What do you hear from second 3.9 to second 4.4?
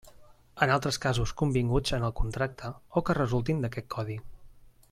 codi.